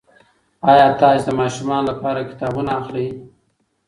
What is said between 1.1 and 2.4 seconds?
د ماشومانو لپاره